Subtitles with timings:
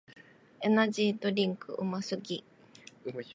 [0.61, 2.43] エナジードリンクうますぎ